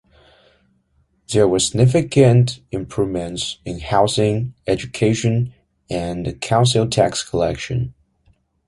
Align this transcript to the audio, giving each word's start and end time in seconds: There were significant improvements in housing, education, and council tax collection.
There 1.31 1.47
were 1.47 1.59
significant 1.59 2.59
improvements 2.71 3.59
in 3.65 3.81
housing, 3.81 4.55
education, 4.65 5.53
and 5.91 6.41
council 6.41 6.87
tax 6.89 7.21
collection. 7.23 7.93